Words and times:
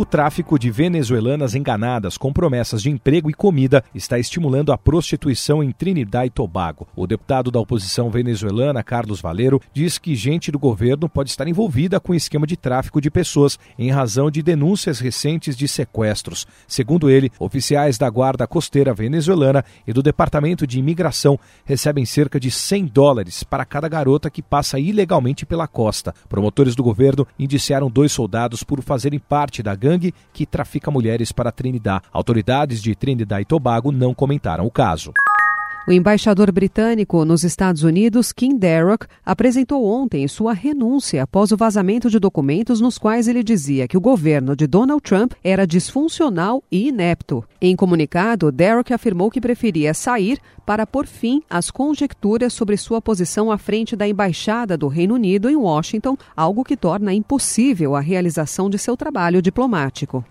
O 0.00 0.04
tráfico 0.06 0.58
de 0.58 0.70
venezuelanas 0.70 1.54
enganadas 1.54 2.16
com 2.16 2.32
promessas 2.32 2.80
de 2.80 2.88
emprego 2.88 3.28
e 3.28 3.34
comida 3.34 3.84
está 3.94 4.18
estimulando 4.18 4.72
a 4.72 4.78
prostituição 4.78 5.62
em 5.62 5.72
Trinidad 5.72 6.26
e 6.26 6.30
Tobago. 6.30 6.88
O 6.96 7.06
deputado 7.06 7.50
da 7.50 7.60
oposição 7.60 8.08
venezuelana, 8.08 8.82
Carlos 8.82 9.20
Valero, 9.20 9.60
diz 9.74 9.98
que 9.98 10.14
gente 10.14 10.50
do 10.50 10.58
governo 10.58 11.06
pode 11.06 11.28
estar 11.28 11.46
envolvida 11.46 12.00
com 12.00 12.12
o 12.12 12.16
esquema 12.16 12.46
de 12.46 12.56
tráfico 12.56 12.98
de 12.98 13.10
pessoas 13.10 13.58
em 13.78 13.90
razão 13.90 14.30
de 14.30 14.42
denúncias 14.42 15.00
recentes 15.00 15.54
de 15.54 15.68
sequestros. 15.68 16.46
Segundo 16.66 17.10
ele, 17.10 17.30
oficiais 17.38 17.98
da 17.98 18.08
Guarda 18.08 18.46
Costeira 18.46 18.94
venezuelana 18.94 19.62
e 19.86 19.92
do 19.92 20.02
Departamento 20.02 20.66
de 20.66 20.78
Imigração 20.78 21.38
recebem 21.62 22.06
cerca 22.06 22.40
de 22.40 22.50
100 22.50 22.86
dólares 22.86 23.42
para 23.44 23.66
cada 23.66 23.86
garota 23.86 24.30
que 24.30 24.40
passa 24.40 24.78
ilegalmente 24.78 25.44
pela 25.44 25.68
costa. 25.68 26.14
Promotores 26.26 26.74
do 26.74 26.82
governo 26.82 27.26
indiciaram 27.38 27.90
dois 27.90 28.12
soldados 28.12 28.62
por 28.62 28.80
fazerem 28.80 29.18
parte 29.18 29.62
da 29.62 29.74
gangue 29.74 29.89
gangue 29.90 30.14
que 30.32 30.46
trafica 30.46 30.90
mulheres 30.90 31.32
para 31.32 31.52
Trinidad. 31.52 32.02
Autoridades 32.12 32.80
de 32.80 32.94
Trinidad 32.94 33.40
e 33.40 33.44
Tobago 33.44 33.90
não 33.90 34.14
comentaram 34.14 34.64
o 34.64 34.70
caso. 34.70 35.12
O 35.88 35.92
embaixador 35.92 36.52
britânico 36.52 37.24
nos 37.24 37.42
Estados 37.42 37.82
Unidos, 37.82 38.32
Kim 38.32 38.56
Darroch, 38.56 39.06
apresentou 39.24 39.84
ontem 39.84 40.28
sua 40.28 40.52
renúncia 40.52 41.22
após 41.22 41.52
o 41.52 41.56
vazamento 41.56 42.10
de 42.10 42.18
documentos 42.18 42.80
nos 42.80 42.98
quais 42.98 43.26
ele 43.26 43.42
dizia 43.42 43.88
que 43.88 43.96
o 43.96 44.00
governo 44.00 44.54
de 44.54 44.66
Donald 44.66 45.02
Trump 45.02 45.32
era 45.42 45.66
disfuncional 45.66 46.62
e 46.70 46.88
inepto. 46.88 47.42
Em 47.60 47.74
comunicado, 47.74 48.52
Darroch 48.52 48.92
afirmou 48.92 49.30
que 49.30 49.40
preferia 49.40 49.94
sair 49.94 50.38
para 50.66 50.86
pôr 50.86 51.06
fim 51.06 51.42
às 51.48 51.70
conjecturas 51.70 52.52
sobre 52.52 52.76
sua 52.76 53.00
posição 53.00 53.50
à 53.50 53.56
frente 53.56 53.96
da 53.96 54.06
embaixada 54.06 54.76
do 54.76 54.86
Reino 54.86 55.14
Unido 55.14 55.48
em 55.48 55.56
Washington, 55.56 56.16
algo 56.36 56.62
que 56.62 56.76
torna 56.76 57.14
impossível 57.14 57.96
a 57.96 58.00
realização 58.00 58.68
de 58.68 58.78
seu 58.78 58.96
trabalho 58.96 59.40
diplomático. 59.40 60.24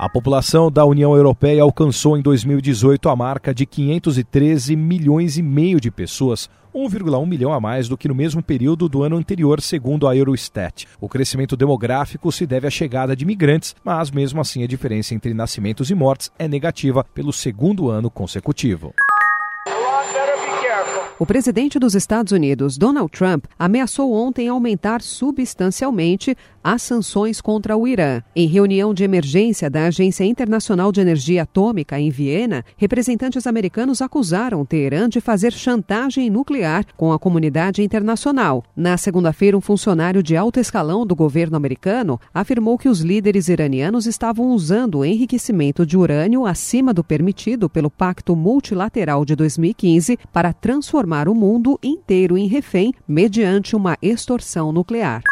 A 0.00 0.08
população 0.08 0.72
da 0.72 0.82
União 0.82 1.14
Europeia 1.14 1.62
alcançou 1.62 2.16
em 2.16 2.22
2018 2.22 3.06
a 3.10 3.14
marca 3.14 3.52
de 3.52 3.66
513 3.66 4.74
milhões 4.74 5.36
e 5.36 5.42
meio 5.42 5.78
de 5.78 5.90
pessoas, 5.90 6.48
1,1 6.74 7.26
milhão 7.26 7.52
a 7.52 7.60
mais 7.60 7.86
do 7.86 7.98
que 7.98 8.08
no 8.08 8.14
mesmo 8.14 8.42
período 8.42 8.88
do 8.88 9.02
ano 9.02 9.18
anterior, 9.18 9.60
segundo 9.60 10.08
a 10.08 10.16
Eurostat. 10.16 10.86
O 10.98 11.06
crescimento 11.06 11.54
demográfico 11.54 12.32
se 12.32 12.46
deve 12.46 12.66
à 12.66 12.70
chegada 12.70 13.14
de 13.14 13.26
migrantes, 13.26 13.76
mas 13.84 14.10
mesmo 14.10 14.40
assim 14.40 14.64
a 14.64 14.66
diferença 14.66 15.14
entre 15.14 15.34
nascimentos 15.34 15.90
e 15.90 15.94
mortes 15.94 16.32
é 16.38 16.48
negativa 16.48 17.04
pelo 17.04 17.30
segundo 17.30 17.90
ano 17.90 18.10
consecutivo. 18.10 18.94
O 21.18 21.26
presidente 21.26 21.78
dos 21.78 21.94
Estados 21.94 22.32
Unidos, 22.32 22.78
Donald 22.78 23.10
Trump, 23.12 23.44
ameaçou 23.58 24.10
ontem 24.14 24.48
aumentar 24.48 25.02
substancialmente 25.02 26.34
as 26.64 26.80
sanções 26.80 27.40
contra 27.40 27.76
o 27.76 27.86
Irã. 27.86 28.22
Em 28.34 28.46
reunião 28.46 28.94
de 28.94 29.04
emergência 29.04 29.68
da 29.68 29.86
Agência 29.86 30.24
Internacional 30.24 30.90
de 30.90 31.00
Energia 31.00 31.42
Atômica 31.42 31.98
em 31.98 32.10
Viena, 32.10 32.64
representantes 32.76 33.46
americanos 33.46 34.00
acusaram 34.00 34.64
Teherã 34.64 35.08
de 35.08 35.20
fazer 35.20 35.52
chantagem 35.52 36.30
nuclear 36.30 36.84
com 36.96 37.12
a 37.12 37.18
comunidade 37.18 37.82
internacional. 37.82 38.64
Na 38.74 38.96
segunda-feira, 38.96 39.56
um 39.56 39.60
funcionário 39.60 40.22
de 40.22 40.36
alto 40.36 40.60
escalão 40.60 41.06
do 41.06 41.16
governo 41.16 41.56
americano 41.56 42.18
afirmou 42.32 42.78
que 42.78 42.88
os 42.88 43.00
líderes 43.00 43.48
iranianos 43.48 44.06
estavam 44.06 44.50
usando 44.50 44.98
o 44.98 45.04
enriquecimento 45.04 45.84
de 45.84 45.96
urânio 45.96 46.46
acima 46.46 46.94
do 46.94 47.04
permitido 47.04 47.68
pelo 47.68 47.90
Pacto 47.90 48.34
Multilateral 48.36 49.24
de 49.24 49.34
2015 49.36 49.89
para 50.32 50.52
transformar 50.52 51.28
o 51.28 51.34
mundo 51.34 51.78
inteiro 51.82 52.36
em 52.36 52.46
refém 52.46 52.92
mediante 53.08 53.74
uma 53.74 53.96
extorsão 54.02 54.70
nuclear. 54.70 55.22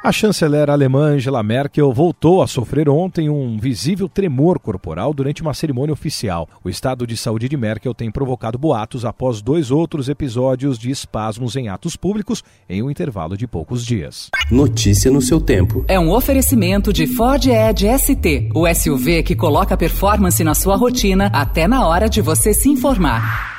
A 0.00 0.12
chanceler 0.12 0.70
alemã 0.70 1.14
Angela 1.14 1.42
Merkel 1.42 1.92
voltou 1.92 2.40
a 2.40 2.46
sofrer 2.46 2.88
ontem 2.88 3.28
um 3.28 3.58
visível 3.58 4.08
tremor 4.08 4.60
corporal 4.60 5.12
durante 5.12 5.42
uma 5.42 5.52
cerimônia 5.52 5.92
oficial. 5.92 6.48
O 6.62 6.70
estado 6.70 7.04
de 7.04 7.16
saúde 7.16 7.48
de 7.48 7.56
Merkel 7.56 7.92
tem 7.92 8.08
provocado 8.08 8.56
boatos 8.56 9.04
após 9.04 9.42
dois 9.42 9.72
outros 9.72 10.08
episódios 10.08 10.78
de 10.78 10.88
espasmos 10.88 11.56
em 11.56 11.68
atos 11.68 11.96
públicos 11.96 12.44
em 12.68 12.80
um 12.80 12.88
intervalo 12.88 13.36
de 13.36 13.48
poucos 13.48 13.84
dias. 13.84 14.30
Notícia 14.52 15.10
no 15.10 15.20
seu 15.20 15.40
tempo. 15.40 15.84
É 15.88 15.98
um 15.98 16.12
oferecimento 16.12 16.92
de 16.92 17.08
Ford 17.08 17.44
Edge 17.44 17.88
ST, 17.98 18.50
o 18.54 18.72
SUV 18.72 19.24
que 19.24 19.34
coloca 19.34 19.76
performance 19.76 20.44
na 20.44 20.54
sua 20.54 20.76
rotina 20.76 21.26
até 21.34 21.66
na 21.66 21.84
hora 21.88 22.08
de 22.08 22.22
você 22.22 22.54
se 22.54 22.68
informar. 22.68 23.57